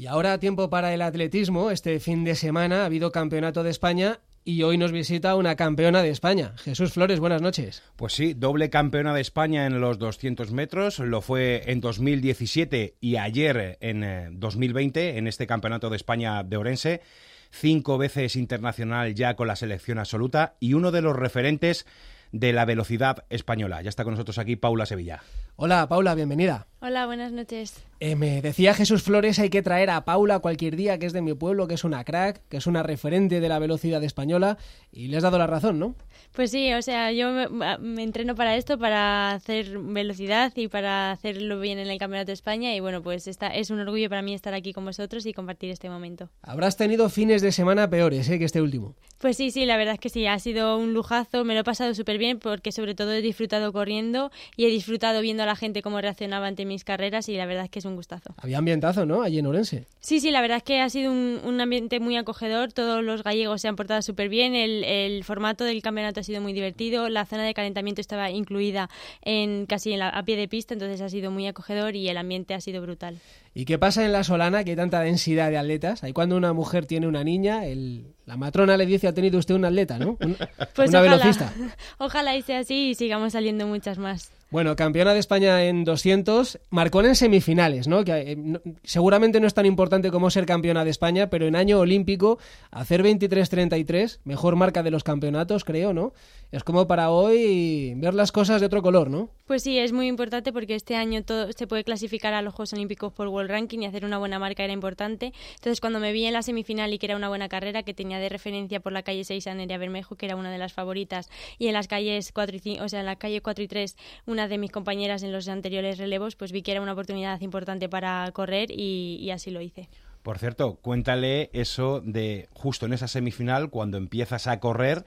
Y 0.00 0.06
ahora 0.06 0.40
tiempo 0.40 0.70
para 0.70 0.94
el 0.94 1.02
atletismo. 1.02 1.70
Este 1.70 2.00
fin 2.00 2.24
de 2.24 2.34
semana 2.34 2.80
ha 2.80 2.86
habido 2.86 3.12
campeonato 3.12 3.62
de 3.62 3.68
España 3.68 4.20
y 4.46 4.62
hoy 4.62 4.78
nos 4.78 4.92
visita 4.92 5.36
una 5.36 5.56
campeona 5.56 6.02
de 6.02 6.08
España. 6.08 6.54
Jesús 6.56 6.94
Flores, 6.94 7.20
buenas 7.20 7.42
noches. 7.42 7.82
Pues 7.96 8.14
sí, 8.14 8.32
doble 8.32 8.70
campeona 8.70 9.12
de 9.12 9.20
España 9.20 9.66
en 9.66 9.78
los 9.78 9.98
200 9.98 10.52
metros. 10.52 11.00
Lo 11.00 11.20
fue 11.20 11.64
en 11.66 11.82
2017 11.82 12.96
y 12.98 13.16
ayer 13.16 13.76
en 13.82 14.40
2020 14.40 15.00
eh, 15.00 15.18
en 15.18 15.26
este 15.26 15.46
campeonato 15.46 15.90
de 15.90 15.96
España 15.96 16.44
de 16.44 16.56
Orense. 16.56 17.02
Cinco 17.50 17.98
veces 17.98 18.36
internacional 18.36 19.14
ya 19.14 19.36
con 19.36 19.48
la 19.48 19.56
selección 19.56 19.98
absoluta 19.98 20.54
y 20.60 20.72
uno 20.72 20.92
de 20.92 21.02
los 21.02 21.14
referentes 21.14 21.84
de 22.32 22.54
la 22.54 22.64
velocidad 22.64 23.26
española. 23.28 23.82
Ya 23.82 23.90
está 23.90 24.04
con 24.04 24.14
nosotros 24.14 24.38
aquí 24.38 24.56
Paula 24.56 24.86
Sevilla. 24.86 25.20
Hola 25.56 25.86
Paula, 25.90 26.14
bienvenida. 26.14 26.69
Hola, 26.82 27.04
buenas 27.04 27.30
noches. 27.30 27.84
Eh, 28.02 28.16
me 28.16 28.40
decía 28.40 28.72
Jesús 28.72 29.02
Flores, 29.02 29.38
hay 29.38 29.50
que 29.50 29.60
traer 29.60 29.90
a 29.90 30.06
Paula 30.06 30.38
cualquier 30.38 30.74
día, 30.76 30.98
que 30.98 31.04
es 31.04 31.12
de 31.12 31.20
mi 31.20 31.34
pueblo, 31.34 31.68
que 31.68 31.74
es 31.74 31.84
una 31.84 32.02
crack, 32.02 32.40
que 32.48 32.56
es 32.56 32.66
una 32.66 32.82
referente 32.82 33.40
de 33.40 33.48
la 33.50 33.58
velocidad 33.58 34.02
española, 34.02 34.56
y 34.90 35.08
le 35.08 35.18
has 35.18 35.22
dado 35.22 35.36
la 35.36 35.46
razón, 35.46 35.78
¿no? 35.78 35.94
Pues 36.32 36.50
sí, 36.50 36.72
o 36.72 36.80
sea, 36.80 37.12
yo 37.12 37.30
me, 37.50 38.02
entreno 38.02 38.34
para 38.34 38.56
esto, 38.56 38.78
para 38.78 39.32
hacer 39.32 39.78
velocidad 39.78 40.50
y 40.56 40.68
para 40.68 41.10
hacerlo 41.10 41.60
bien 41.60 41.78
en 41.78 41.88
el 41.88 41.98
Campeonato 41.98 42.28
de 42.28 42.32
España, 42.32 42.74
y 42.74 42.80
bueno, 42.80 43.02
pues 43.02 43.26
esta, 43.26 43.48
es 43.48 43.68
un 43.68 43.80
orgullo 43.80 44.08
para 44.08 44.22
mí 44.22 44.32
estar 44.32 44.54
aquí 44.54 44.72
con 44.72 44.86
vosotros 44.86 45.26
y 45.26 45.34
compartir 45.34 45.70
este 45.70 45.90
momento. 45.90 46.30
Habrás 46.40 46.78
tenido 46.78 47.10
fines 47.10 47.42
de 47.42 47.52
semana 47.52 47.90
peores, 47.90 48.30
¿eh? 48.30 48.38
Que 48.38 48.46
este 48.46 48.62
último. 48.62 48.94
Pues 49.18 49.36
sí, 49.36 49.50
sí, 49.50 49.66
la 49.66 49.76
verdad 49.76 49.94
es 49.94 50.00
que 50.00 50.08
sí, 50.08 50.26
ha 50.26 50.38
sido 50.38 50.78
un 50.78 50.94
lujazo, 50.94 51.44
me 51.44 51.52
lo 51.52 51.60
he 51.60 51.64
pasado 51.64 51.94
súper 51.94 52.16
bien 52.16 52.38
porque 52.38 52.72
sobre 52.72 52.94
todo 52.94 53.12
he 53.12 53.20
disfrutado 53.20 53.70
corriendo 53.74 54.30
y 54.56 54.64
he 54.64 54.68
disfrutado 54.68 55.20
viendo 55.20 55.42
a 55.42 55.46
la 55.46 55.56
gente 55.56 55.82
cómo 55.82 56.00
reaccionaba 56.00 56.46
ante 56.46 56.64
mis 56.70 56.84
carreras 56.84 57.28
y 57.28 57.36
la 57.36 57.46
verdad 57.46 57.64
es 57.64 57.70
que 57.70 57.80
es 57.80 57.84
un 57.84 57.96
gustazo. 57.96 58.32
Había 58.38 58.58
ambientazo, 58.58 59.04
¿no? 59.04 59.22
Allí 59.22 59.40
en 59.40 59.46
Orense. 59.46 59.86
Sí, 59.98 60.20
sí, 60.20 60.30
la 60.30 60.40
verdad 60.40 60.58
es 60.58 60.62
que 60.62 60.80
ha 60.80 60.88
sido 60.88 61.10
un, 61.10 61.60
ambiente 61.60 61.98
muy 61.98 62.16
acogedor, 62.16 62.72
todos 62.72 63.02
los 63.02 63.24
gallegos 63.24 63.60
se 63.60 63.68
han 63.68 63.76
portado 63.76 64.00
súper 64.02 64.28
bien, 64.28 64.54
el, 64.54 65.22
formato 65.24 65.64
del 65.64 65.82
campeonato 65.82 66.20
ha 66.20 66.22
sido 66.22 66.40
muy 66.40 66.52
divertido, 66.52 67.08
la 67.08 67.26
zona 67.26 67.44
de 67.44 67.52
calentamiento 67.52 68.00
estaba 68.00 68.30
incluida 68.30 68.88
en 69.22 69.66
casi 69.66 69.92
en 69.92 70.00
a 70.00 70.22
pie 70.22 70.36
de 70.36 70.48
pista, 70.48 70.74
entonces 70.74 71.00
ha 71.00 71.08
sido 71.08 71.30
muy 71.30 71.46
acogedor 71.46 71.96
y 71.96 72.08
el 72.08 72.16
ambiente 72.16 72.54
ha 72.54 72.60
sido 72.60 72.80
brutal. 72.80 73.18
¿Y 73.52 73.64
qué 73.64 73.78
pasa 73.78 74.04
en 74.04 74.12
la 74.12 74.22
Solana, 74.22 74.62
que 74.62 74.70
hay 74.70 74.76
tanta 74.76 75.00
densidad 75.00 75.50
de 75.50 75.58
atletas? 75.58 76.04
Ahí 76.04 76.12
cuando 76.12 76.36
una 76.36 76.52
mujer 76.52 76.86
tiene 76.86 77.08
una 77.08 77.24
niña, 77.24 77.66
el, 77.66 78.14
la 78.24 78.36
matrona 78.36 78.76
le 78.76 78.86
dice, 78.86 79.08
ha 79.08 79.12
tenido 79.12 79.38
usted 79.38 79.56
un 79.56 79.64
atleta, 79.64 79.98
¿no? 79.98 80.16
pues 80.74 80.90
una 80.90 81.00
velocista. 81.00 81.52
Ojalá 81.98 82.36
y 82.36 82.42
sea 82.42 82.60
así 82.60 82.90
y 82.90 82.94
sigamos 82.94 83.32
saliendo 83.32 83.66
muchas 83.66 83.98
más. 83.98 84.30
Bueno, 84.50 84.74
campeona 84.74 85.14
de 85.14 85.20
España 85.20 85.62
en 85.64 85.84
200, 85.84 86.58
marcó 86.70 87.02
en 87.02 87.14
semifinales, 87.14 87.86
¿no? 87.86 88.04
Que 88.04 88.32
eh, 88.32 88.36
seguramente 88.82 89.38
no 89.38 89.46
es 89.46 89.54
tan 89.54 89.64
importante 89.64 90.10
como 90.10 90.28
ser 90.28 90.44
campeona 90.44 90.84
de 90.84 90.90
España, 90.90 91.30
pero 91.30 91.46
en 91.46 91.54
año 91.54 91.78
olímpico 91.78 92.38
hacer 92.72 93.04
23-33, 93.04 94.18
mejor 94.24 94.56
marca 94.56 94.82
de 94.82 94.90
los 94.90 95.04
campeonatos, 95.04 95.64
creo, 95.64 95.92
¿no? 95.92 96.12
Es 96.50 96.64
como 96.64 96.88
para 96.88 97.10
hoy 97.10 97.94
ver 97.96 98.12
las 98.12 98.32
cosas 98.32 98.60
de 98.60 98.66
otro 98.66 98.82
color, 98.82 99.08
¿no? 99.08 99.30
Pues 99.46 99.62
sí, 99.62 99.78
es 99.78 99.92
muy 99.92 100.08
importante 100.08 100.52
porque 100.52 100.74
este 100.74 100.96
año 100.96 101.22
todo 101.22 101.52
se 101.52 101.68
puede 101.68 101.84
clasificar 101.84 102.34
a 102.34 102.42
los 102.42 102.52
Juegos 102.52 102.72
Olímpicos 102.72 103.12
por 103.12 103.28
World 103.28 103.50
Ranking 103.50 103.78
y 103.80 103.86
hacer 103.86 104.04
una 104.04 104.18
buena 104.18 104.40
marca 104.40 104.64
era 104.64 104.72
importante. 104.72 105.32
Entonces, 105.54 105.80
cuando 105.80 106.00
me 106.00 106.10
vi 106.12 106.24
en 106.24 106.32
la 106.32 106.42
semifinal 106.42 106.92
y 106.92 106.98
que 106.98 107.06
era 107.06 107.14
una 107.14 107.28
buena 107.28 107.48
carrera, 107.48 107.84
que 107.84 107.94
tenía 107.94 108.18
de 108.18 108.28
referencia 108.28 108.80
por 108.80 108.92
la 108.92 109.04
calle 109.04 109.22
6 109.22 109.46
a 109.46 109.54
Nerea 109.54 109.78
Bermejo, 109.78 110.16
que 110.16 110.26
era 110.26 110.34
una 110.34 110.50
de 110.50 110.58
las 110.58 110.72
favoritas, 110.72 111.30
y 111.58 111.68
en 111.68 111.74
las 111.74 111.86
calles 111.86 112.32
4 112.32 112.56
y 112.56 112.58
5, 112.58 112.84
o 112.84 112.88
sea, 112.88 113.00
en 113.00 113.06
la 113.06 113.14
calle 113.14 113.40
4 113.40 113.62
y 113.62 113.68
3, 113.68 113.96
una 114.26 114.39
de 114.48 114.58
mis 114.58 114.70
compañeras 114.70 115.22
en 115.22 115.32
los 115.32 115.48
anteriores 115.48 115.98
relevos, 115.98 116.36
pues 116.36 116.52
vi 116.52 116.62
que 116.62 116.72
era 116.72 116.80
una 116.80 116.92
oportunidad 116.92 117.40
importante 117.40 117.88
para 117.88 118.30
correr 118.32 118.70
y, 118.70 119.30
así 119.30 119.50
lo 119.50 119.60
hice. 119.60 119.88
Por 120.22 120.38
cierto, 120.38 120.76
cuéntale 120.76 121.50
eso 121.52 122.00
de 122.00 122.48
justo 122.52 122.86
en 122.86 122.92
esa 122.92 123.08
semifinal, 123.08 123.70
cuando 123.70 123.96
empiezas 123.96 124.46
a 124.46 124.60
correr 124.60 125.04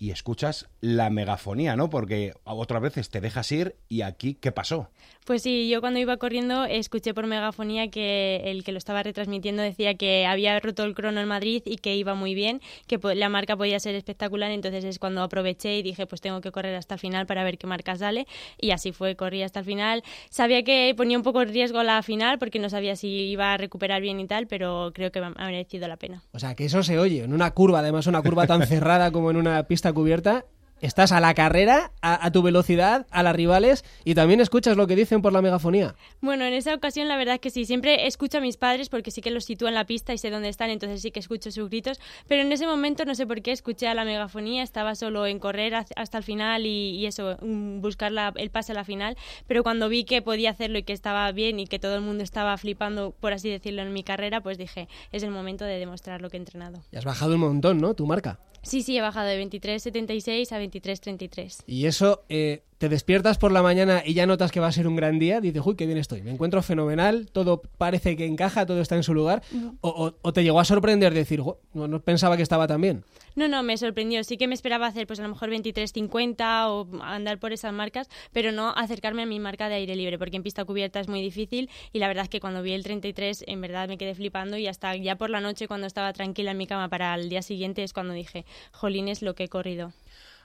y 0.00 0.12
escuchas 0.12 0.66
la 0.80 1.10
megafonía, 1.10 1.76
¿no? 1.76 1.90
Porque 1.90 2.32
otras 2.44 2.80
veces 2.80 3.10
te 3.10 3.20
dejas 3.20 3.52
ir 3.52 3.76
y 3.86 4.00
aquí, 4.00 4.34
¿qué 4.34 4.50
pasó? 4.50 4.88
Pues 5.26 5.42
sí, 5.42 5.68
yo 5.68 5.82
cuando 5.82 6.00
iba 6.00 6.16
corriendo 6.16 6.64
escuché 6.64 7.12
por 7.12 7.26
megafonía 7.26 7.90
que 7.90 8.40
el 8.46 8.64
que 8.64 8.72
lo 8.72 8.78
estaba 8.78 9.02
retransmitiendo 9.02 9.62
decía 9.62 9.94
que 9.94 10.26
había 10.26 10.58
roto 10.58 10.84
el 10.84 10.94
crono 10.94 11.20
en 11.20 11.28
Madrid 11.28 11.62
y 11.66 11.76
que 11.76 11.94
iba 11.94 12.14
muy 12.14 12.34
bien, 12.34 12.62
que 12.86 12.98
la 13.14 13.28
marca 13.28 13.58
podía 13.58 13.78
ser 13.78 13.94
espectacular, 13.94 14.50
entonces 14.50 14.84
es 14.84 14.98
cuando 14.98 15.22
aproveché 15.22 15.76
y 15.76 15.82
dije, 15.82 16.06
pues 16.06 16.22
tengo 16.22 16.40
que 16.40 16.50
correr 16.50 16.74
hasta 16.74 16.94
el 16.94 17.00
final 17.00 17.26
para 17.26 17.44
ver 17.44 17.58
qué 17.58 17.66
marca 17.66 17.94
sale 17.94 18.26
y 18.58 18.70
así 18.70 18.92
fue, 18.92 19.14
corrí 19.16 19.42
hasta 19.42 19.60
el 19.60 19.66
final. 19.66 20.02
Sabía 20.30 20.62
que 20.62 20.94
ponía 20.96 21.18
un 21.18 21.22
poco 21.22 21.42
en 21.42 21.50
riesgo 21.50 21.82
la 21.82 22.02
final 22.02 22.38
porque 22.38 22.58
no 22.58 22.70
sabía 22.70 22.96
si 22.96 23.08
iba 23.08 23.52
a 23.52 23.58
recuperar 23.58 24.00
bien 24.00 24.18
y 24.18 24.26
tal, 24.26 24.46
pero 24.46 24.92
creo 24.94 25.12
que 25.12 25.18
ha 25.18 25.30
merecido 25.44 25.86
la 25.88 25.98
pena. 25.98 26.22
O 26.32 26.38
sea, 26.38 26.54
que 26.54 26.64
eso 26.64 26.82
se 26.82 26.98
oye 26.98 27.22
en 27.22 27.34
una 27.34 27.50
curva, 27.50 27.80
además 27.80 28.06
una 28.06 28.22
curva 28.22 28.46
tan 28.46 28.62
cerrada 28.66 29.12
como 29.12 29.30
en 29.30 29.36
una 29.36 29.62
pista 29.64 29.89
cubierta 29.92 30.44
estás 30.80 31.12
a 31.12 31.20
la 31.20 31.34
carrera, 31.34 31.92
a, 32.00 32.30
tu 32.30 32.42
velocidad, 32.42 33.06
a 33.10 33.22
las 33.22 33.36
rivales 33.36 33.84
y 34.04 34.14
también 34.14 34.40
escuchas 34.40 34.76
lo 34.76 34.86
que 34.86 34.96
dicen 34.96 35.22
por 35.22 35.32
la 35.32 35.42
megafonía. 35.42 35.94
Bueno, 36.20 36.44
en 36.44 36.54
esa 36.54 36.74
ocasión 36.74 37.08
la 37.08 37.16
verdad 37.16 37.34
es 37.34 37.40
que 37.40 37.50
sí, 37.50 37.64
siempre 37.64 38.06
escucho 38.06 38.38
a 38.38 38.40
mis 38.40 38.56
padres 38.56 38.88
porque 38.88 39.10
sí 39.10 39.20
que 39.20 39.30
los 39.30 39.44
sitúo 39.44 39.68
en 39.68 39.74
la 39.74 39.84
pista 39.84 40.12
y 40.12 40.18
sé 40.18 40.30
dónde 40.30 40.48
están, 40.48 40.70
entonces 40.70 41.02
sí 41.02 41.10
que 41.10 41.20
escucho 41.20 41.50
sus 41.50 41.68
gritos, 41.68 42.00
pero 42.28 42.42
en 42.42 42.52
ese 42.52 42.66
momento 42.66 43.04
no 43.04 43.14
sé 43.14 43.26
por 43.26 43.42
qué 43.42 43.52
escuché 43.52 43.88
a 43.88 43.94
la 43.94 44.04
megafonía, 44.04 44.62
estaba 44.62 44.94
solo 44.94 45.26
en 45.26 45.38
correr 45.38 45.74
hasta 45.74 46.18
el 46.18 46.24
final 46.24 46.66
y, 46.66 47.06
eso, 47.06 47.36
mm, 47.40 47.80
buscar 47.80 48.12
el 48.36 48.50
pase 48.50 48.72
a 48.72 48.74
la 48.74 48.84
final, 48.84 49.16
pero 49.46 49.62
cuando 49.62 49.88
vi 49.88 50.04
que 50.04 50.22
podía 50.22 50.50
hacerlo 50.50 50.78
y 50.78 50.82
que 50.82 50.92
estaba 50.92 51.30
bien 51.32 51.60
y 51.60 51.66
que 51.66 51.78
todo 51.78 51.94
el 51.94 52.00
mundo 52.00 52.24
estaba 52.24 52.56
flipando, 52.56 53.12
por 53.12 53.32
así 53.32 53.50
decirlo, 53.50 53.82
en 53.82 53.92
mi 53.92 54.02
carrera, 54.02 54.40
pues 54.40 54.58
dije, 54.58 54.88
es 55.12 55.22
el 55.22 55.30
momento 55.30 55.64
de 55.64 55.78
demostrar 55.78 56.22
lo 56.22 56.30
que 56.30 56.36
he 56.36 56.40
entrenado. 56.40 56.82
Y 56.92 56.96
has 56.96 57.04
bajado 57.04 57.34
un 57.34 57.40
montón, 57.40 57.80
¿no? 57.80 57.94
Tu 57.94 58.06
marca. 58.06 58.38
Sí, 58.62 58.82
sí, 58.82 58.96
he 58.96 59.00
bajado 59.00 59.26
de 59.26 59.42
23.76 59.42 60.52
a 60.52 60.60
23.33. 60.60 61.64
Y 61.66 61.86
eso 61.86 62.24
eh, 62.28 62.62
te 62.78 62.88
despiertas 62.88 63.38
por 63.38 63.52
la 63.52 63.62
mañana 63.62 64.02
y 64.04 64.14
ya 64.14 64.26
notas 64.26 64.52
que 64.52 64.60
va 64.60 64.66
a 64.66 64.72
ser 64.72 64.86
un 64.86 64.96
gran 64.96 65.18
día, 65.18 65.40
dices, 65.40 65.62
uy, 65.64 65.76
qué 65.76 65.86
bien 65.86 65.98
estoy, 65.98 66.22
me 66.22 66.30
encuentro 66.30 66.62
fenomenal, 66.62 67.28
todo 67.30 67.62
parece 67.78 68.16
que 68.16 68.26
encaja, 68.26 68.66
todo 68.66 68.80
está 68.80 68.96
en 68.96 69.02
su 69.02 69.14
lugar, 69.14 69.42
o, 69.80 70.32
te 70.32 70.42
llegó 70.42 70.60
a 70.60 70.64
sorprender 70.64 71.12
decir, 71.14 71.42
no, 71.74 72.00
pensaba 72.00 72.36
que 72.36 72.42
estaba 72.42 72.66
tan 72.66 72.80
bien. 72.80 73.04
No, 73.36 73.48
no, 73.48 73.62
me 73.62 73.76
sorprendió, 73.76 74.24
sí 74.24 74.36
que 74.36 74.48
me 74.48 74.54
esperaba 74.54 74.86
hacer 74.86 75.06
pues 75.06 75.20
a 75.20 75.22
lo 75.22 75.28
mejor 75.28 75.50
23.50 75.50 76.66
o 76.68 77.02
andar 77.02 77.38
por 77.38 77.52
esas 77.52 77.72
marcas, 77.72 78.08
pero 78.32 78.52
no 78.52 78.70
acercarme 78.70 79.22
a 79.22 79.26
mi 79.26 79.40
marca 79.40 79.68
de 79.68 79.76
aire 79.76 79.94
libre, 79.96 80.18
porque 80.18 80.36
en 80.36 80.42
pista 80.42 80.64
cubierta 80.64 81.00
es 81.00 81.08
muy 81.08 81.22
difícil 81.22 81.70
y 81.92 81.98
la 81.98 82.08
verdad 82.08 82.24
es 82.24 82.28
que 82.28 82.40
cuando 82.40 82.62
vi 82.62 82.72
el 82.72 82.82
33 82.82 83.44
en 83.46 83.60
verdad 83.60 83.88
me 83.88 83.98
quedé 83.98 84.14
flipando 84.14 84.56
y 84.56 84.66
hasta 84.66 84.96
ya 84.96 85.16
por 85.16 85.30
la 85.30 85.40
noche 85.40 85.68
cuando 85.68 85.86
estaba 85.86 86.12
tranquila 86.12 86.50
en 86.50 86.58
mi 86.58 86.66
cama 86.66 86.88
para 86.88 87.14
el 87.14 87.28
día 87.28 87.42
siguiente 87.42 87.82
es 87.82 87.92
cuando 87.92 88.14
dije, 88.14 88.44
jolines, 88.72 89.22
lo 89.22 89.34
que 89.34 89.44
he 89.44 89.48
corrido. 89.48 89.92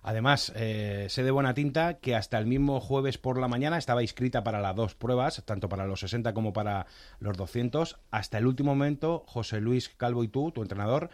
Además, 0.07 0.53
eh, 0.55 1.07
sé 1.09 1.23
de 1.23 1.31
buena 1.31 1.55
tinta 1.55 1.95
que 1.95 2.15
hasta 2.15 2.37
el 2.37 2.45
mismo 2.45 2.79
jueves 2.79 3.17
por 3.17 3.39
la 3.39 3.47
mañana 3.47 3.79
estaba 3.79 4.03
inscrita 4.03 4.43
para 4.43 4.61
las 4.61 4.75
dos 4.75 4.93
pruebas, 4.93 5.41
tanto 5.45 5.67
para 5.67 5.87
los 5.87 6.01
60 6.01 6.31
como 6.35 6.53
para 6.53 6.85
los 7.19 7.35
200. 7.35 7.97
Hasta 8.11 8.37
el 8.37 8.45
último 8.45 8.75
momento, 8.75 9.23
José 9.25 9.61
Luis 9.61 9.89
Calvo 9.89 10.23
y 10.23 10.27
tú, 10.27 10.51
tu 10.51 10.61
entrenador, 10.61 11.09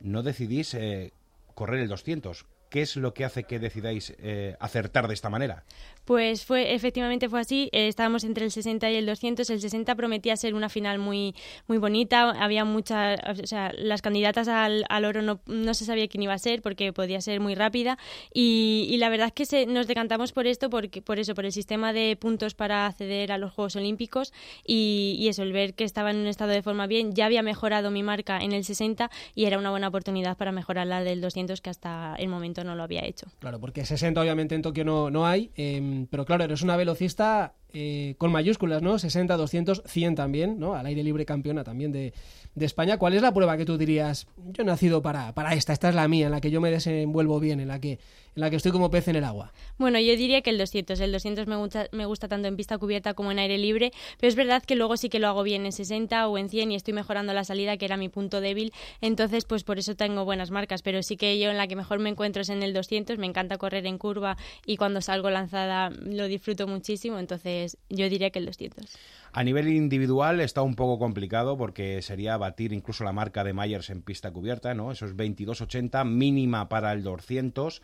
no 0.00 0.22
decidís 0.22 0.74
eh, 0.74 1.12
correr 1.54 1.80
el 1.80 1.88
200. 1.88 2.46
¿Qué 2.68 2.82
es 2.82 2.96
lo 2.96 3.14
que 3.14 3.24
hace 3.24 3.44
que 3.44 3.58
decidáis 3.58 4.14
eh, 4.18 4.56
acertar 4.60 5.08
de 5.08 5.14
esta 5.14 5.30
manera? 5.30 5.64
Pues 6.04 6.44
fue, 6.44 6.74
efectivamente 6.74 7.28
fue 7.28 7.40
así. 7.40 7.68
Eh, 7.72 7.88
estábamos 7.88 8.22
entre 8.22 8.44
el 8.44 8.52
60 8.52 8.90
y 8.90 8.96
el 8.96 9.06
200. 9.06 9.50
El 9.50 9.60
60 9.60 9.94
prometía 9.96 10.36
ser 10.36 10.54
una 10.54 10.68
final 10.68 10.98
muy, 11.00 11.34
muy 11.66 11.78
bonita. 11.78 12.30
Había 12.30 12.64
muchas, 12.64 13.18
o 13.26 13.46
sea, 13.46 13.72
las 13.76 14.02
candidatas 14.02 14.46
al, 14.46 14.84
al 14.88 15.04
oro 15.04 15.22
no, 15.22 15.40
no, 15.46 15.74
se 15.74 15.84
sabía 15.84 16.06
quién 16.06 16.22
iba 16.22 16.32
a 16.32 16.38
ser 16.38 16.62
porque 16.62 16.92
podía 16.92 17.20
ser 17.20 17.40
muy 17.40 17.56
rápida. 17.56 17.98
Y, 18.32 18.86
y 18.88 18.98
la 18.98 19.08
verdad 19.08 19.28
es 19.28 19.32
que 19.32 19.46
se, 19.46 19.66
nos 19.66 19.88
decantamos 19.88 20.32
por 20.32 20.46
esto, 20.46 20.70
porque, 20.70 21.02
por 21.02 21.18
eso, 21.18 21.34
por 21.34 21.44
el 21.44 21.52
sistema 21.52 21.92
de 21.92 22.16
puntos 22.16 22.54
para 22.54 22.86
acceder 22.86 23.32
a 23.32 23.38
los 23.38 23.52
Juegos 23.52 23.74
Olímpicos. 23.74 24.32
Y, 24.64 25.16
y 25.18 25.28
eso, 25.28 25.42
el 25.42 25.52
ver 25.52 25.74
que 25.74 25.84
estaba 25.84 26.12
en 26.12 26.18
un 26.18 26.28
estado 26.28 26.52
de 26.52 26.62
forma 26.62 26.86
bien, 26.86 27.14
ya 27.14 27.26
había 27.26 27.42
mejorado 27.42 27.90
mi 27.90 28.04
marca 28.04 28.38
en 28.38 28.52
el 28.52 28.64
60 28.64 29.10
y 29.34 29.46
era 29.46 29.58
una 29.58 29.70
buena 29.70 29.88
oportunidad 29.88 30.36
para 30.36 30.52
mejorar 30.52 30.86
la 30.86 31.02
del 31.02 31.20
200 31.20 31.60
que 31.60 31.70
hasta 31.70 32.14
el 32.18 32.28
momento 32.28 32.55
no 32.64 32.74
lo 32.74 32.82
había 32.82 33.04
hecho. 33.04 33.26
Claro, 33.38 33.60
porque 33.60 33.84
60 33.84 34.20
obviamente 34.20 34.54
en 34.54 34.62
Tokio 34.62 34.84
no, 34.84 35.10
no 35.10 35.26
hay. 35.26 35.50
Eh, 35.56 36.06
pero 36.10 36.24
claro, 36.24 36.44
eres 36.44 36.62
una 36.62 36.76
velocista 36.76 37.54
eh, 37.78 38.14
con 38.16 38.32
mayúsculas, 38.32 38.80
¿no? 38.80 38.98
60, 38.98 39.36
200, 39.36 39.82
100 39.84 40.14
también, 40.14 40.58
¿no? 40.58 40.72
Al 40.72 40.86
aire 40.86 41.02
libre 41.02 41.26
campeona 41.26 41.62
también 41.62 41.92
de, 41.92 42.14
España. 42.58 42.96
¿Cuál 42.96 43.12
es 43.12 43.20
la 43.20 43.34
prueba 43.34 43.58
que 43.58 43.66
tú 43.66 43.76
dirías, 43.76 44.26
yo 44.38 44.62
he 44.62 44.64
nacido 44.64 45.02
para, 45.02 45.34
para 45.34 45.52
esta, 45.52 45.74
esta 45.74 45.90
es 45.90 45.94
la 45.94 46.08
mía, 46.08 46.24
en 46.24 46.32
la 46.32 46.40
que 46.40 46.50
yo 46.50 46.62
me 46.62 46.70
desenvuelvo 46.70 47.38
bien, 47.38 47.60
en 47.60 47.68
la 47.68 47.78
que 47.78 47.98
en 48.36 48.42
la 48.42 48.50
que 48.50 48.56
estoy 48.56 48.70
como 48.70 48.90
pez 48.90 49.08
en 49.08 49.16
el 49.16 49.24
agua? 49.24 49.52
Bueno, 49.78 49.98
yo 49.98 50.14
diría 50.14 50.42
que 50.42 50.50
el 50.50 50.58
200. 50.58 51.00
El 51.00 51.10
200 51.10 51.46
me 51.46 51.56
gusta, 51.56 51.88
me 51.92 52.04
gusta 52.04 52.28
tanto 52.28 52.46
en 52.48 52.56
pista 52.56 52.76
cubierta 52.76 53.14
como 53.14 53.32
en 53.32 53.38
aire 53.38 53.56
libre, 53.56 53.92
pero 54.20 54.28
es 54.28 54.36
verdad 54.36 54.62
que 54.62 54.76
luego 54.76 54.98
sí 54.98 55.08
que 55.08 55.18
lo 55.18 55.28
hago 55.28 55.42
bien 55.42 55.64
en 55.64 55.72
60 55.72 56.28
o 56.28 56.36
en 56.36 56.50
100 56.50 56.72
y 56.72 56.74
estoy 56.74 56.92
mejorando 56.92 57.32
la 57.32 57.44
salida, 57.44 57.78
que 57.78 57.86
era 57.86 57.96
mi 57.96 58.10
punto 58.10 58.42
débil. 58.42 58.72
Entonces, 59.00 59.46
pues 59.46 59.64
por 59.64 59.78
eso 59.78 59.96
tengo 59.96 60.26
buenas 60.26 60.50
marcas, 60.50 60.82
pero 60.82 61.02
sí 61.02 61.16
que 61.16 61.38
yo 61.38 61.50
en 61.50 61.56
la 61.56 61.66
que 61.66 61.76
mejor 61.76 61.98
me 61.98 62.10
encuentro 62.10 62.42
es 62.42 62.50
en 62.50 62.62
el 62.62 62.74
200. 62.74 63.16
Me 63.16 63.26
encanta 63.26 63.56
correr 63.56 63.86
en 63.86 63.96
curva 63.96 64.36
y 64.66 64.76
cuando 64.76 65.00
salgo 65.00 65.30
lanzada 65.30 65.88
lo 65.88 66.28
disfruto 66.28 66.66
muchísimo. 66.66 67.18
Entonces, 67.18 67.65
Yo 67.88 68.08
diría 68.08 68.30
que 68.30 68.38
el 68.38 68.46
200. 68.46 68.96
A 69.32 69.44
nivel 69.44 69.68
individual 69.68 70.40
está 70.40 70.62
un 70.62 70.74
poco 70.74 70.98
complicado 70.98 71.56
porque 71.58 72.00
sería 72.02 72.36
batir 72.36 72.72
incluso 72.72 73.04
la 73.04 73.12
marca 73.12 73.44
de 73.44 73.52
Myers 73.52 73.90
en 73.90 74.02
pista 74.02 74.30
cubierta, 74.30 74.74
¿no? 74.74 74.92
Esos 74.92 75.16
22.80 75.16 76.04
mínima 76.06 76.68
para 76.68 76.92
el 76.92 77.02
200 77.02 77.82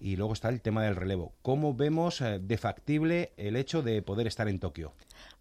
y 0.00 0.16
luego 0.16 0.32
está 0.32 0.48
el 0.48 0.60
tema 0.60 0.82
del 0.82 0.96
relevo. 0.96 1.32
¿Cómo 1.42 1.74
vemos 1.74 2.20
eh, 2.20 2.38
de 2.38 2.58
factible 2.58 3.32
el 3.36 3.56
hecho 3.56 3.82
de 3.82 4.02
poder 4.02 4.26
estar 4.26 4.48
en 4.48 4.58
Tokio? 4.58 4.92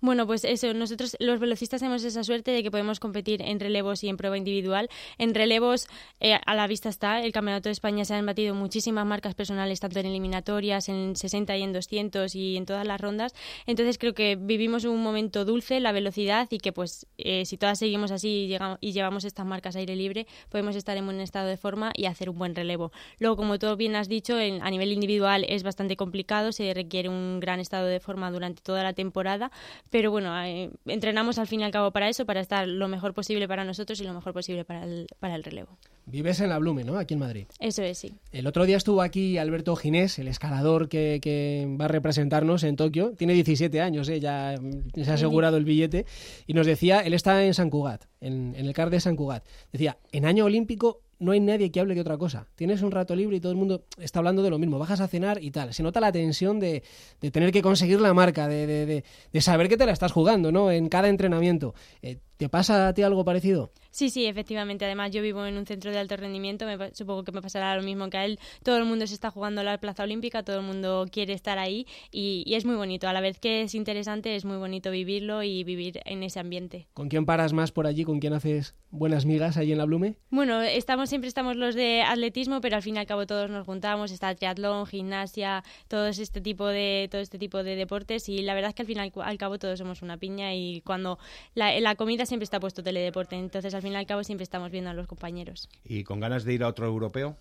Bueno, 0.03 0.27
pues 0.27 0.43
eso, 0.43 0.73
nosotros 0.73 1.15
los 1.19 1.39
velocistas 1.39 1.79
tenemos 1.79 2.03
esa 2.03 2.25
suerte 2.25 2.51
de 2.51 2.61
que 2.61 2.69
podemos 2.69 2.99
competir 2.99 3.41
en 3.41 3.59
relevos 3.59 4.03
y 4.03 4.09
en 4.09 4.17
prueba 4.17 4.37
individual. 4.37 4.89
En 5.17 5.33
relevos, 5.33 5.87
eh, 6.19 6.37
a 6.45 6.55
la 6.55 6.67
vista 6.67 6.89
está, 6.89 7.21
el 7.21 7.31
Campeonato 7.31 7.69
de 7.69 7.73
España 7.73 8.03
se 8.03 8.13
han 8.13 8.25
batido 8.25 8.53
muchísimas 8.53 9.05
marcas 9.05 9.33
personales, 9.33 9.79
tanto 9.79 9.99
en 9.99 10.07
eliminatorias, 10.07 10.89
en 10.89 11.15
60 11.15 11.55
y 11.55 11.63
en 11.63 11.71
200 11.71 12.35
y 12.35 12.57
en 12.57 12.65
todas 12.65 12.85
las 12.85 12.99
rondas. 12.99 13.33
Entonces 13.65 13.97
creo 13.97 14.13
que 14.13 14.35
vivimos 14.35 14.83
un 14.83 15.01
momento 15.01 15.45
dulce, 15.45 15.79
la 15.79 15.93
velocidad 15.93 16.47
y 16.51 16.57
que 16.57 16.73
pues 16.73 17.07
eh, 17.17 17.45
si 17.45 17.57
todas 17.57 17.79
seguimos 17.79 18.11
así 18.11 18.57
y, 18.81 18.91
llevamos 18.91 19.23
estas 19.23 19.45
marcas 19.45 19.75
aire 19.75 19.95
libre, 19.95 20.27
podemos 20.49 20.75
estar 20.75 20.97
en 20.97 21.05
buen 21.05 21.21
estado 21.21 21.47
de 21.47 21.57
forma 21.57 21.91
y 21.95 22.05
hacer 22.05 22.29
un 22.29 22.37
buen 22.37 22.55
relevo. 22.55 22.91
Luego, 23.19 23.37
como 23.37 23.57
tú 23.57 23.73
bien 23.77 23.95
has 23.95 24.09
dicho, 24.09 24.35
a 24.35 24.69
nivel 24.69 24.91
individual 24.91 25.45
es 25.47 25.63
bastante 25.63 25.95
complicado, 25.95 26.51
se 26.51 26.73
requiere 26.73 27.09
un 27.09 27.39
gran 27.39 27.59
estado 27.59 27.87
de 27.87 27.99
forma 27.99 28.31
durante 28.31 28.61
toda 28.61 28.83
la 28.83 28.93
temporada, 28.93 29.51
pero 29.89 30.11
bueno, 30.11 30.35
eh, 30.43 30.69
entrenamos 30.85 31.37
al 31.37 31.47
fin 31.47 31.61
y 31.61 31.63
al 31.63 31.71
cabo 31.71 31.91
para 31.91 32.09
eso, 32.09 32.25
para 32.25 32.41
estar 32.41 32.67
lo 32.67 32.87
mejor 32.87 33.13
posible 33.13 33.47
para 33.47 33.63
nosotros 33.63 33.99
y 34.01 34.03
lo 34.03 34.13
mejor 34.13 34.33
posible 34.33 34.65
para 34.65 34.83
el, 34.83 35.07
para 35.19 35.35
el 35.35 35.43
relevo. 35.43 35.77
Vives 36.05 36.41
en 36.41 36.49
la 36.49 36.57
Blume, 36.59 36.83
¿no? 36.83 36.97
Aquí 36.97 37.13
en 37.13 37.21
Madrid. 37.21 37.45
Eso 37.59 37.81
es, 37.81 37.97
sí. 37.97 38.13
El 38.31 38.45
otro 38.47 38.65
día 38.65 38.77
estuvo 38.77 39.01
aquí 39.01 39.37
Alberto 39.37 39.75
Ginés, 39.75 40.19
el 40.19 40.27
escalador 40.27 40.89
que, 40.89 41.19
que 41.21 41.65
va 41.79 41.85
a 41.85 41.87
representarnos 41.87 42.63
en 42.63 42.75
Tokio. 42.75 43.13
Tiene 43.13 43.33
17 43.33 43.79
años, 43.79 44.09
¿eh? 44.09 44.19
ya, 44.19 44.55
se 44.93 45.09
ha 45.09 45.13
asegurado 45.13 45.57
el 45.57 45.65
billete. 45.65 46.05
Y 46.45 46.53
nos 46.53 46.67
decía, 46.67 46.99
él 47.01 47.13
está 47.13 47.43
en 47.45 47.53
San 47.53 47.69
Cugat, 47.69 48.05
en, 48.19 48.53
en 48.55 48.65
el 48.65 48.73
CAR 48.73 48.89
de 48.89 48.99
San 48.99 49.15
Cugat. 49.15 49.45
Decía, 49.71 49.97
en 50.11 50.25
año 50.25 50.45
olímpico 50.45 51.01
no 51.23 51.31
hay 51.31 51.39
nadie 51.39 51.71
que 51.71 51.79
hable 51.79 51.95
de 51.95 52.01
otra 52.01 52.17
cosa. 52.17 52.47
Tienes 52.55 52.81
un 52.81 52.91
rato 52.91 53.15
libre 53.15 53.37
y 53.37 53.39
todo 53.39 53.51
el 53.51 53.57
mundo 53.57 53.85
está 53.97 54.19
hablando 54.19 54.43
de 54.43 54.49
lo 54.49 54.59
mismo. 54.59 54.77
Bajas 54.77 54.99
a 54.99 55.07
cenar 55.07 55.41
y 55.41 55.51
tal. 55.51 55.73
Se 55.73 55.81
nota 55.81 56.01
la 56.01 56.11
tensión 56.11 56.59
de, 56.59 56.83
de 57.21 57.31
tener 57.31 57.51
que 57.51 57.61
conseguir 57.61 58.01
la 58.01 58.13
marca, 58.13 58.47
de, 58.47 58.67
de, 58.67 59.03
de, 59.31 59.41
saber 59.41 59.69
que 59.69 59.77
te 59.77 59.85
la 59.85 59.93
estás 59.93 60.11
jugando, 60.11 60.51
¿no? 60.51 60.69
En 60.69 60.89
cada 60.89 61.07
entrenamiento. 61.07 61.73
Eh, 62.01 62.19
¿Te 62.43 62.49
pasa 62.49 62.89
a 62.89 62.93
ti 62.93 63.03
algo 63.03 63.23
parecido? 63.23 63.71
Sí, 63.89 64.09
sí, 64.09 64.25
efectivamente. 64.25 64.83
Además, 64.83 65.11
yo 65.11 65.21
vivo 65.21 65.45
en 65.45 65.55
un 65.55 65.65
centro 65.65 65.91
de 65.91 65.99
alto 65.99 66.17
rendimiento. 66.17 66.65
Me, 66.65 66.93
supongo 66.93 67.23
que 67.23 67.31
me 67.31 67.41
pasará 67.41 67.73
lo 67.77 67.83
mismo 67.83 68.09
que 68.09 68.17
a 68.17 68.25
él. 68.25 68.37
Todo 68.63 68.77
el 68.77 68.85
mundo 68.85 69.05
se 69.07 69.13
está 69.13 69.29
jugando 69.29 69.61
la 69.63 69.77
plaza 69.77 70.03
olímpica, 70.03 70.43
todo 70.43 70.57
el 70.57 70.65
mundo 70.65 71.05
quiere 71.09 71.31
estar 71.31 71.59
ahí 71.59 71.85
y, 72.11 72.43
y, 72.45 72.55
es 72.55 72.65
muy 72.65 72.75
bonito. 72.75 73.07
A 73.07 73.13
la 73.13 73.21
vez 73.21 73.39
que 73.39 73.61
es 73.61 73.75
interesante, 73.75 74.35
es 74.35 74.43
muy 74.43 74.57
bonito 74.57 74.89
vivirlo 74.89 75.43
y 75.43 75.63
vivir 75.63 76.01
en 76.05 76.23
ese 76.23 76.39
ambiente. 76.39 76.87
¿Con 76.95 77.07
quién 77.07 77.25
paras 77.25 77.53
más 77.53 77.71
por 77.71 77.87
allí? 77.87 78.03
¿Con 78.03 78.19
quién 78.19 78.33
haces 78.33 78.75
buenas 78.89 79.25
migas 79.25 79.57
ahí 79.57 79.71
en 79.71 79.77
la 79.77 79.85
Blume? 79.85 80.15
Bueno, 80.31 80.61
estamos 80.61 81.09
siempre 81.09 81.27
estamos 81.27 81.55
los 81.55 81.75
de 81.75 82.01
atletismo, 82.01 82.61
pero 82.61 82.75
al 82.75 82.81
fin 82.81 82.95
y 82.95 82.99
al 82.99 83.05
cabo 83.05 83.27
todos 83.27 83.49
nos 83.51 83.65
juntamos. 83.65 84.11
Está 84.11 84.33
triatlón, 84.33 84.87
gimnasia, 84.87 85.63
todo 85.87 86.07
este 86.07 86.41
tipo 86.41 86.67
de 86.67 87.07
todo 87.11 87.21
este 87.21 87.37
tipo 87.37 87.63
de 87.63 87.75
deportes 87.75 88.27
y 88.27 88.41
la 88.41 88.55
verdad 88.55 88.69
es 88.69 88.75
que 88.75 88.81
al 88.81 88.87
fin 88.87 88.97
y 88.97 89.11
al 89.21 89.37
cabo 89.37 89.59
todos 89.59 89.77
somos 89.77 90.01
una 90.01 90.17
piña 90.17 90.55
y 90.55 90.81
cuando 90.81 91.19
la, 91.53 91.79
la 91.79 91.95
comida 91.95 92.25
siempre 92.33 92.45
está 92.45 92.59
puesto 92.59 92.81
teledeporte, 92.81 93.35
entonces 93.35 93.75
al 93.75 93.83
fin 93.83 93.93
y 93.93 93.95
al 93.95 94.07
cabo 94.07 94.23
siempre 94.23 94.43
estamos 94.43 94.71
viendo 94.71 94.89
a 94.89 94.93
los 94.95 95.05
compañeros. 95.05 95.69
¿Y 95.85 96.03
con 96.03 96.19
ganas 96.19 96.43
de 96.43 96.53
ir 96.53 96.63
a 96.63 96.67
otro 96.67 96.87
europeo? 96.87 97.37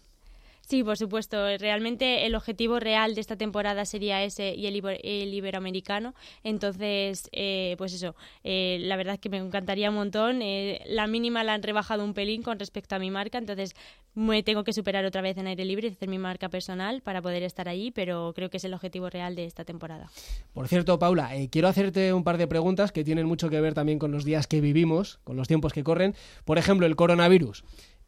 Sí, 0.67 0.83
por 0.83 0.97
supuesto. 0.97 1.37
Realmente 1.59 2.25
el 2.25 2.35
objetivo 2.35 2.81
real 2.81 3.15
de 3.15 3.21
esta 3.21 3.37
temporada 3.37 3.85
sería 3.85 4.23
ese 4.23 4.55
y 4.55 4.67
el, 4.67 4.83
el 5.03 5.35
iberoamericano. 5.35 6.15
Entonces, 6.45 7.29
eh, 7.33 7.75
pues 7.79 7.93
eso, 7.93 8.15
eh, 8.45 8.79
la 8.81 8.97
verdad 8.97 9.15
es 9.15 9.21
que 9.21 9.29
me 9.29 9.39
encantaría 9.39 9.91
un 9.91 9.97
montón. 9.97 10.41
Eh, 10.41 10.83
la 10.87 11.07
mínima 11.07 11.45
la 11.45 11.55
han 11.55 11.63
rebajado 11.63 12.05
un 12.05 12.15
pelín 12.15 12.43
con 12.43 12.59
respecto 12.59 12.95
a 12.95 12.99
mi 12.99 13.11
marca, 13.11 13.39
entonces 13.39 13.75
me 14.15 14.43
tengo 14.43 14.63
que 14.63 14.73
superar 14.73 15.05
otra 15.05 15.23
vez 15.23 15.37
en 15.39 15.47
aire 15.47 15.65
libre 15.65 15.89
y 15.89 15.91
hacer 15.91 16.09
mi 16.09 16.19
marca 16.19 16.49
personal 16.49 17.01
para 17.01 17.23
poder 17.23 17.43
estar 17.43 17.69
allí, 17.69 17.91
pero 17.91 18.33
creo 18.35 18.51
que 18.51 18.59
es 18.59 18.65
el 18.65 18.75
objetivo 18.75 19.09
real 19.11 19.35
de 19.35 19.45
esta 19.45 19.65
temporada. 19.65 20.11
Por 20.53 20.69
cierto, 20.69 20.99
Paula, 20.99 21.31
quiero 21.51 21.69
hacerte 21.69 22.13
un 22.13 22.23
par 22.23 22.37
de 22.37 22.47
preguntas 22.47 22.93
que 22.93 23.05
tienen 23.05 23.27
mucho 23.27 23.49
que 23.49 23.61
ver 23.61 23.75
también 23.75 23.99
con 23.99 24.13
los 24.13 24.25
días 24.25 24.47
que 24.47 24.61
vivimos, 24.61 25.19
con 25.25 25.37
los 25.37 25.49
tiempos 25.49 25.73
que 25.73 25.83
corren. 25.83 26.15
Por 26.45 26.59
ejemplo, 26.59 26.87
el 26.87 26.95
coronavirus. 26.95 27.65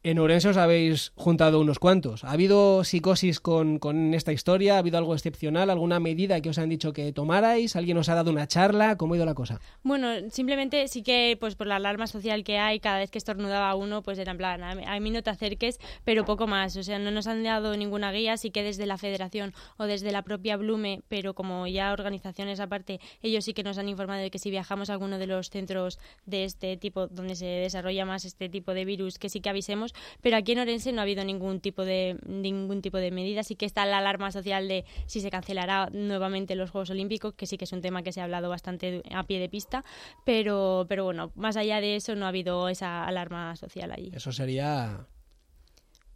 En 0.07 0.19
Orense 0.19 0.51
os 0.51 0.59
habéis 0.59 1.13
juntado 1.15 1.59
unos 1.59 1.79
cuantos. 1.79 2.25
¿Ha 2.25 2.33
habido 2.33 2.85
psicosis 2.85 3.41
con, 3.41 3.79
con, 3.79 4.13
esta 4.13 4.35
historia? 4.35 4.75
¿Ha 4.75 4.79
habido 4.81 4.99
algo 4.99 5.15
excepcional? 5.15 5.71
¿Alguna 5.71 5.99
medida 5.99 6.43
que 6.43 6.51
os 6.51 6.59
han 6.59 6.69
dicho 6.69 6.93
que 6.93 7.11
tomarais? 7.15 7.75
¿Alguien 7.75 7.97
os 7.97 8.11
ha 8.11 8.15
dado 8.15 8.31
una 8.31 8.47
charla? 8.47 8.99
¿Cómo 8.99 9.15
ha 9.15 9.17
ido 9.17 9.25
la 9.25 9.33
cosa? 9.33 9.63
Bueno, 9.83 10.29
simplemente 10.31 10.89
sí 10.89 11.03
que 11.03 11.39
pues 11.41 11.55
por 11.55 11.69
la 11.69 11.77
alarma 11.77 12.07
social 12.07 12.45
que 12.45 12.59
hay, 12.59 12.81
cada 12.81 12.99
vez 12.99 13.11
que 13.11 13.17
estornudaba 13.17 13.75
uno, 13.77 14.03
pues 14.03 14.19
era 14.19 14.33
en 14.33 14.37
plan, 14.37 14.63
a 14.63 15.01
mí 15.01 15.11
no 15.11 15.23
te 15.23 15.31
acerques, 15.31 15.81
pero 16.05 16.27
poco 16.27 16.47
más. 16.47 16.77
O 16.77 16.83
sea, 16.83 16.99
no 16.99 17.11
nos 17.11 17.27
han 17.27 17.43
dado 17.43 17.75
ninguna 17.75 18.13
guía, 18.13 18.37
sí 18.37 18.51
que 18.51 18.63
desde 18.63 18.85
la 18.85 18.99
federación 18.99 19.55
o 19.79 19.85
desde 19.85 20.13
la 20.13 20.21
propia 20.21 20.59
Blume, 20.59 21.01
pero 21.09 21.33
como 21.33 21.67
ya 21.67 21.95
organizaciones 21.95 22.61
aparte, 22.61 23.01
ellos 23.23 23.47
sí 23.47 23.55
que 23.55 23.63
nos 23.63 23.79
han 23.79 23.89
informado 23.89 24.21
de 24.21 24.31
que 24.31 24.39
si 24.39 24.51
viajamos 24.51 24.91
a 24.91 24.93
alguno 24.93 25.17
de 25.17 25.29
los 25.29 25.49
centros 25.49 25.99
de 26.27 26.45
este 26.45 26.77
tipo, 26.77 27.07
donde 27.07 27.37
se 27.37 27.47
desarrolla 27.47 28.05
más 28.05 28.27
este 28.27 28.51
tipo 28.51 28.75
de 28.75 28.85
virus, 28.85 29.19
que 29.19 29.31
sí 29.31 29.41
que 29.41 29.49
avisemos 29.49 29.94
pero 30.21 30.37
aquí 30.37 30.53
en 30.53 30.61
Orense 30.61 30.93
no 30.93 31.01
ha 31.01 31.03
habido 31.03 31.25
ningún 31.25 31.61
tipo 31.61 31.85
de 31.85 32.17
ningún 32.27 32.83
tipo 32.83 32.99
de 32.99 33.11
medida, 33.11 33.43
sí 33.43 33.57
que 33.57 33.67
está 33.67 33.85
la 33.87 33.99
alarma 33.99 34.31
social 34.33 34.69
de 34.69 34.85
si 35.07 35.21
se 35.21 35.31
cancelará 35.31 35.89
nuevamente 35.93 36.55
los 36.55 36.71
Juegos 36.71 36.91
Olímpicos, 36.91 37.35
que 37.35 37.47
sí 37.47 37.57
que 37.57 37.65
es 37.65 37.73
un 37.73 37.81
tema 37.81 38.03
que 38.03 38.13
se 38.13 38.21
ha 38.21 38.25
hablado 38.25 38.49
bastante 38.49 39.03
a 39.11 39.25
pie 39.25 39.39
de 39.39 39.49
pista, 39.49 39.85
pero 40.25 40.87
pero 40.89 41.05
bueno, 41.05 41.33
más 41.35 41.57
allá 41.57 41.81
de 41.81 41.97
eso 41.97 42.15
no 42.15 42.27
ha 42.27 42.29
habido 42.29 42.69
esa 42.69 43.05
alarma 43.05 43.57
social 43.57 43.93
allí. 43.93 44.11
Eso 44.15 44.33
sería 44.33 45.07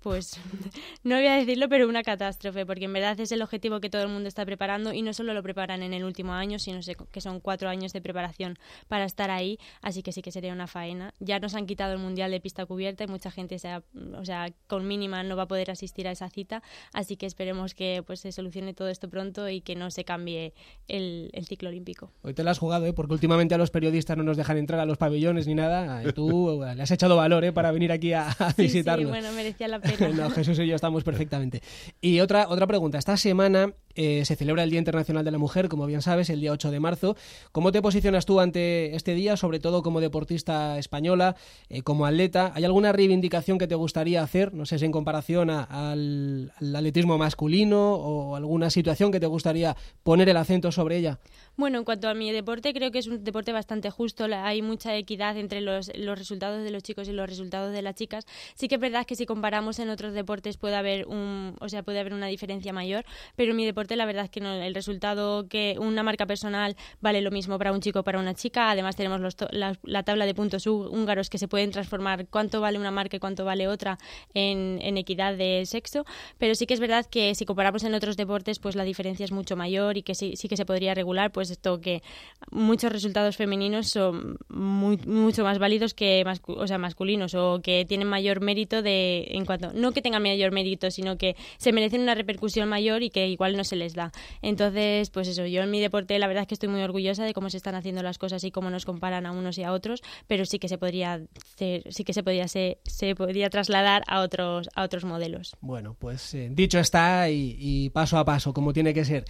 pues 0.03 0.39
no 1.03 1.17
voy 1.17 1.27
a 1.27 1.35
decirlo, 1.35 1.69
pero 1.69 1.89
una 1.89 2.03
catástrofe, 2.03 2.65
porque 2.67 2.85
en 2.85 2.93
verdad 2.93 3.19
es 3.19 3.33
el 3.33 3.43
objetivo 3.43 3.81
que 3.81 3.91
todo 3.91 4.03
el 4.03 4.09
mundo 4.09 4.29
está 4.29 4.45
preparando 4.45 4.93
y 4.93 5.03
no 5.03 5.13
solo 5.13 5.35
lo 5.35 5.43
preparan 5.43 5.83
en 5.83 5.93
el 5.93 6.05
último 6.05 6.33
año, 6.33 6.59
sino 6.59 6.81
que 7.11 7.21
son 7.21 7.41
cuatro 7.41 7.69
años 7.69 7.93
de 7.93 8.01
preparación 8.01 8.59
para 8.89 9.05
estar 9.05 9.31
ahí, 9.31 9.59
así 9.83 10.03
que 10.03 10.13
sí 10.13 10.23
que 10.23 10.33
sería 10.33 10.53
una 10.53 10.67
faena. 10.67 11.15
Ya 11.19 11.39
nos 11.41 11.55
han 11.55 11.67
quitado 11.67 11.93
el 11.93 11.99
Mundial 11.99 12.31
de 12.31 12.41
pista 12.41 12.67
cubierta 12.67 13.05
y 13.05 13.07
mucha 13.07 13.31
gente, 13.31 13.59
sea, 13.59 13.83
o 14.17 14.25
sea, 14.25 14.53
con 14.67 14.87
mínima 14.87 15.23
no 15.23 15.37
va 15.37 15.45
a 15.45 15.49
poder 15.49 15.71
asistir 15.71 16.07
a 16.09 16.13
esa 16.13 16.31
cita, 16.31 16.63
así 16.93 17.17
que 17.17 17.27
esperemos 17.27 17.75
que 17.75 18.03
pues 18.07 18.21
se 18.21 18.33
solucione 18.33 18.75
todo 18.75 18.89
esto 18.89 19.09
pronto 19.09 19.49
y 19.49 19.61
que 19.61 19.75
no 19.75 19.91
se 19.91 20.05
cambie 20.05 20.55
el, 20.87 21.31
el 21.33 21.47
ciclo 21.47 21.69
olímpico. 21.69 22.13
Hoy 22.23 22.35
te 22.35 22.45
lo 22.45 22.51
has 22.51 22.59
jugado, 22.59 22.87
¿eh? 22.87 22.93
porque 22.93 23.15
últimamente 23.15 23.55
a 23.55 23.59
los 23.59 23.71
periodistas 23.71 24.17
no 24.17 24.23
nos 24.23 24.37
dejan 24.37 24.59
entrar 24.59 24.81
a 24.81 24.87
los 24.87 24.99
pabellones 24.99 25.47
ni 25.47 25.55
nada, 25.55 26.03
tú 26.13 26.63
le 26.63 26.83
has 26.83 26.91
echado 26.91 27.17
valor 27.17 27.45
¿eh? 27.45 27.53
para 27.53 27.73
venir 27.73 27.93
aquí 27.93 28.13
a, 28.13 28.29
a 28.29 28.53
sí, 28.53 28.63
visitarnos. 28.63 29.07
Sí, 29.07 29.11
bueno, 29.11 29.33
merecía 29.33 29.69
la 29.69 29.81
no, 30.15 30.31
Jesús 30.31 30.59
y 30.59 30.67
yo 30.67 30.75
estamos 30.75 31.05
perfectamente. 31.05 31.63
Y 32.01 32.21
otra, 32.21 32.49
otra 32.49 32.67
pregunta. 32.67 32.99
Esta 32.99 33.17
semana 33.17 33.73
eh, 33.95 34.25
se 34.25 34.37
celebra 34.37 34.63
el 34.63 34.71
Día 34.71 34.79
Internacional 34.79 35.25
de 35.25 35.31
la 35.31 35.39
Mujer, 35.39 35.69
como 35.69 35.87
bien 35.87 36.03
sabes, 36.03 36.31
el 36.31 36.41
día 36.41 36.53
8 36.53 36.71
de 36.71 36.81
marzo. 36.81 37.17
¿Cómo 37.53 37.73
te 37.73 37.83
posicionas 37.83 38.27
tú 38.27 38.41
ante 38.41 38.95
este 38.95 39.15
día, 39.15 39.37
sobre 39.37 39.59
todo 39.59 39.83
como 39.83 40.01
deportista 40.01 40.79
española, 40.79 41.37
eh, 41.69 41.83
como 41.83 42.07
atleta? 42.07 42.53
¿Hay 42.55 42.65
alguna 42.65 42.93
reivindicación 42.93 43.59
que 43.59 43.67
te 43.67 43.75
gustaría 43.75 44.23
hacer, 44.23 44.55
no 44.55 44.67
sé 44.67 44.79
si 44.79 44.85
en 44.85 44.93
comparación 44.93 45.51
al, 45.51 46.53
al 46.57 46.77
atletismo 46.77 47.19
masculino 47.19 47.95
o 47.95 48.37
alguna 48.37 48.71
situación 48.71 49.11
que 49.11 49.21
te 49.21 49.27
gustaría 49.27 49.77
poner 50.03 50.29
el 50.29 50.37
acento 50.37 50.71
sobre 50.71 50.97
ella? 50.97 51.19
Bueno, 51.59 51.79
en 51.79 51.85
cuanto 51.85 52.09
a 52.09 52.15
mi 52.15 52.31
deporte, 52.31 52.73
creo 52.73 52.93
que 52.93 53.01
es 53.01 53.09
un 53.09 53.25
deporte 53.25 53.51
bastante 53.51 53.91
justo. 53.91 54.27
Hay 54.33 54.63
mucha 54.63 54.95
equidad 54.95 55.37
entre 55.37 55.61
los, 55.61 55.91
los 55.97 56.17
resultados 56.17 56.63
de 56.63 56.71
los 56.71 56.85
chicos 56.85 57.09
y 57.09 57.13
los 57.13 57.29
resultados 57.29 57.73
de 57.73 57.83
las 57.83 57.97
chicas. 57.97 58.27
Sí 58.55 58.69
que 58.69 58.77
es 58.77 58.81
verdad 58.81 59.05
que 59.05 59.17
si 59.17 59.27
comparamos 59.27 59.81
en 59.81 59.91
otros 59.91 60.13
deportes 60.13 60.57
puede 60.57 60.77
haber 60.77 61.09
un, 61.09 61.57
o 61.59 61.69
sea, 61.69 61.83
puede 61.83 61.99
haber 61.99 62.15
una 62.15 62.29
diferencia 62.29 62.73
mayor, 62.73 63.05
pero 63.35 63.51
en 63.51 63.57
mi 63.57 63.67
deporte 63.67 63.97
la 63.97 64.07
verdad 64.07 64.27
es 64.27 64.31
que 64.31 64.39
no, 64.39 64.53
el 64.55 64.73
resultado 64.73 65.49
que 65.49 65.75
una 65.81 66.05
marca 66.05 66.27
personal 66.27 66.77
vale 67.01 67.23
lo 67.23 67.33
mismo 67.33 67.59
para 67.59 67.73
un 67.73 67.81
chico 67.81 67.99
o 67.99 68.05
para 68.05 68.21
una 68.21 68.35
chica. 68.35 68.71
Además 68.71 68.95
tenemos 68.95 69.21
los 69.21 69.35
la, 69.51 69.77
la, 69.83 70.05
tabla 70.05 70.27
de 70.27 70.35
puntos 70.35 70.65
húngaros 70.69 71.29
que 71.29 71.39
se 71.39 71.49
pueden 71.49 71.73
transformar 71.73 72.29
cuánto 72.29 72.61
vale 72.61 72.79
una 72.79 72.93
marca 72.93 73.17
y 73.17 73.19
cuánto 73.19 73.45
vale 73.45 73.67
otra 73.67 73.99
en, 74.33 74.79
en 74.81 74.97
equidad 74.97 75.37
de 75.37 75.65
sexo. 75.67 76.07
Pero 76.39 76.55
sí 76.55 76.67
que 76.67 76.75
es 76.75 76.81
verdad 76.81 77.05
que 77.05 77.35
si 77.35 77.45
comparamos 77.45 77.83
en 77.83 77.95
otros 77.95 78.17
deportes, 78.17 78.61
pues 78.61 78.77
la 78.77 78.85
diferencia 78.85 79.25
es 79.25 79.33
mucho 79.33 79.57
mayor 79.57 79.97
y 79.97 80.05
que 80.05 80.15
sí, 80.15 80.37
sí 80.37 80.47
que 80.47 80.57
se 80.57 80.65
podría 80.65 80.95
regular, 80.95 81.33
pues 81.33 81.48
esto 81.51 81.81
que 81.81 82.03
muchos 82.51 82.93
resultados 82.93 83.37
femeninos 83.37 83.89
son 83.89 84.39
muy, 84.49 84.97
mucho 85.07 85.45
más 85.45 85.59
válidos 85.59 85.95
que 85.95 86.25
o 86.47 86.67
sea, 86.67 86.79
masculinos 86.79 87.35
o 87.35 87.61
que 87.63 87.85
tienen 87.87 88.09
mayor 88.09 88.41
mérito 88.41 88.83
de 88.83 89.27
en 89.31 89.45
cuanto 89.45 89.73
no 89.73 89.93
que 89.93 90.03
tengan 90.03 90.23
mayor 90.23 90.53
mérito, 90.53 90.91
sino 90.91 91.19
que 91.19 91.37
se 91.59 91.73
merecen 91.73 92.03
una 92.03 92.15
repercusión 92.15 92.69
mayor 92.69 93.03
y 93.03 93.11
que 93.11 93.29
igual 93.29 93.57
no 93.57 93.65
se 93.65 93.77
les 93.77 93.95
da. 93.95 94.13
Entonces, 94.43 95.11
pues 95.11 95.29
eso, 95.29 95.47
yo 95.47 95.63
en 95.63 95.71
mi 95.71 95.81
deporte 95.81 96.19
la 96.19 96.27
verdad 96.27 96.43
es 96.43 96.49
que 96.49 96.55
estoy 96.55 96.69
muy 96.69 96.83
orgullosa 96.83 97.25
de 97.25 97.35
cómo 97.35 97.51
se 97.51 97.57
están 97.57 97.75
haciendo 97.75 98.03
las 98.03 98.19
cosas 98.19 98.45
y 98.45 98.51
cómo 98.51 98.71
nos 98.71 98.85
comparan 98.85 99.27
a 99.27 99.33
unos 99.33 99.59
y 99.59 99.65
a 99.65 99.73
otros, 99.73 100.03
pero 100.27 100.45
sí 100.45 100.59
que 100.59 100.69
se 100.69 100.79
podría 100.79 101.21
hacer, 101.55 101.83
sí 101.93 102.05
que 102.05 102.13
se 102.13 102.23
podría 102.23 102.49
se, 102.49 102.79
se 102.85 103.15
podría 103.15 103.51
trasladar 103.51 104.03
a 104.07 104.21
otros 104.21 104.69
a 104.75 104.83
otros 104.83 105.05
modelos. 105.05 105.57
Bueno, 105.61 105.97
pues 105.99 106.35
eh, 106.35 106.49
dicho 106.51 106.79
está 106.79 107.31
y, 107.31 107.57
y 107.59 107.91
paso 107.91 108.19
a 108.19 108.25
paso 108.25 108.53
como 108.53 108.73
tiene 108.73 108.95
que 108.95 109.05
ser. 109.05 109.25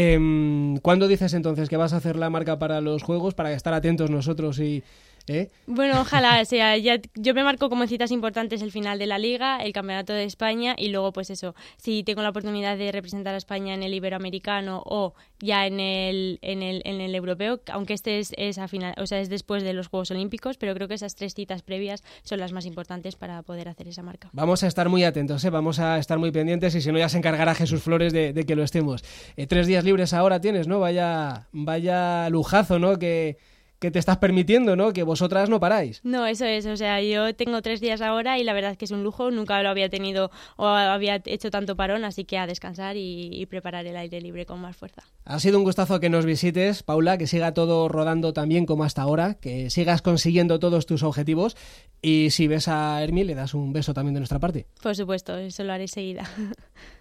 Em, 0.00 0.76
¿Cuándo 0.76 1.08
dices 1.08 1.34
entonces 1.34 1.68
que 1.68 1.76
vas 1.76 1.92
a 1.92 1.96
hacer 1.96 2.14
la 2.14 2.30
marca 2.30 2.56
para 2.56 2.80
los 2.80 3.02
juegos 3.02 3.34
para 3.34 3.52
estar 3.52 3.74
atentos 3.74 4.10
nosotros 4.10 4.60
y 4.60 4.84
¿Eh? 5.30 5.50
Bueno, 5.66 6.00
ojalá, 6.00 6.40
o 6.40 6.44
sea, 6.44 6.76
ya, 6.76 7.00
yo 7.14 7.34
me 7.34 7.44
marco 7.44 7.68
como 7.68 7.86
citas 7.86 8.10
importantes 8.10 8.62
el 8.62 8.72
final 8.72 8.98
de 8.98 9.06
la 9.06 9.18
Liga, 9.18 9.58
el 9.58 9.72
Campeonato 9.72 10.12
de 10.12 10.24
España 10.24 10.74
y 10.76 10.88
luego, 10.88 11.12
pues 11.12 11.30
eso, 11.30 11.54
si 11.76 12.02
tengo 12.02 12.22
la 12.22 12.30
oportunidad 12.30 12.76
de 12.78 12.92
representar 12.92 13.34
a 13.34 13.38
España 13.38 13.74
en 13.74 13.82
el 13.82 13.94
Iberoamericano 13.94 14.82
o 14.84 15.14
ya 15.40 15.66
en 15.66 15.80
el, 15.80 16.38
en 16.42 16.62
el, 16.62 16.82
en 16.84 17.00
el 17.00 17.14
Europeo, 17.14 17.60
aunque 17.72 17.94
este 17.94 18.18
es, 18.18 18.32
es, 18.36 18.58
a 18.58 18.68
final, 18.68 18.94
o 18.98 19.06
sea, 19.06 19.20
es 19.20 19.28
después 19.28 19.62
de 19.62 19.72
los 19.72 19.88
Juegos 19.88 20.10
Olímpicos, 20.10 20.56
pero 20.56 20.74
creo 20.74 20.88
que 20.88 20.94
esas 20.94 21.14
tres 21.14 21.34
citas 21.34 21.62
previas 21.62 22.02
son 22.22 22.40
las 22.40 22.52
más 22.52 22.66
importantes 22.66 23.16
para 23.16 23.42
poder 23.42 23.68
hacer 23.68 23.88
esa 23.88 24.02
marca. 24.02 24.30
Vamos 24.32 24.62
a 24.62 24.66
estar 24.66 24.88
muy 24.88 25.04
atentos, 25.04 25.44
¿eh? 25.44 25.50
vamos 25.50 25.78
a 25.78 25.98
estar 25.98 26.18
muy 26.18 26.30
pendientes 26.30 26.74
y 26.74 26.80
si 26.80 26.90
no 26.92 26.98
ya 26.98 27.08
se 27.08 27.18
encargará 27.18 27.54
Jesús 27.54 27.82
Flores 27.82 28.12
de, 28.12 28.34
que 28.46 28.56
lo 28.56 28.62
estemos. 28.62 29.04
Eh, 29.36 29.46
tres 29.46 29.66
días 29.66 29.84
libres 29.84 30.12
ahora 30.12 30.40
tienes, 30.40 30.66
¿no? 30.66 30.80
Vaya, 30.80 31.48
vaya 31.52 32.28
lujazo, 32.30 32.78
¿no? 32.78 32.98
Que 32.98 33.36
que 33.78 33.90
te 33.90 33.98
estás 33.98 34.18
permitiendo, 34.18 34.76
¿no? 34.76 34.92
Que 34.92 35.02
vosotras 35.02 35.48
no 35.48 35.60
paráis. 35.60 36.00
No, 36.02 36.26
eso 36.26 36.44
es. 36.44 36.66
O 36.66 36.76
sea, 36.76 37.00
yo 37.02 37.34
tengo 37.34 37.62
tres 37.62 37.80
días 37.80 38.00
ahora 38.00 38.38
y 38.38 38.44
la 38.44 38.52
verdad 38.52 38.72
es 38.72 38.78
que 38.78 38.84
es 38.84 38.90
un 38.90 39.04
lujo. 39.04 39.30
Nunca 39.30 39.62
lo 39.62 39.68
había 39.68 39.88
tenido 39.88 40.30
o 40.56 40.66
había 40.66 41.22
hecho 41.24 41.50
tanto 41.50 41.76
parón, 41.76 42.04
así 42.04 42.24
que 42.24 42.38
a 42.38 42.46
descansar 42.46 42.96
y, 42.96 43.46
preparar 43.48 43.86
el 43.86 43.96
aire 43.96 44.20
libre 44.20 44.44
con 44.44 44.60
más 44.60 44.76
fuerza. 44.76 45.02
Ha 45.24 45.40
sido 45.40 45.58
un 45.58 45.64
gustazo 45.64 46.00
que 46.00 46.10
nos 46.10 46.26
visites, 46.26 46.82
Paula, 46.82 47.16
que 47.16 47.26
siga 47.26 47.54
todo 47.54 47.88
rodando 47.88 48.32
tan 48.32 48.48
bien 48.48 48.66
como 48.66 48.84
hasta 48.84 49.02
ahora, 49.02 49.34
que 49.34 49.70
sigas 49.70 50.02
consiguiendo 50.02 50.58
todos 50.58 50.84
tus 50.84 51.02
objetivos 51.02 51.56
y 52.02 52.30
si 52.30 52.46
ves 52.46 52.68
a 52.68 53.02
Hermi 53.02 53.24
le 53.24 53.34
das 53.34 53.54
un 53.54 53.72
beso 53.72 53.94
también 53.94 54.14
de 54.14 54.20
nuestra 54.20 54.38
parte. 54.38 54.66
Por 54.82 54.94
supuesto, 54.94 55.36
eso 55.38 55.64
lo 55.64 55.72
haré 55.72 55.88
seguida. 55.88 56.28